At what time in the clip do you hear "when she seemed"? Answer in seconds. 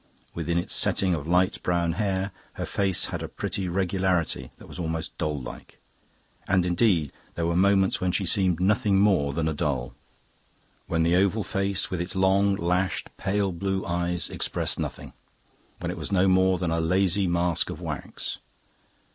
8.01-8.59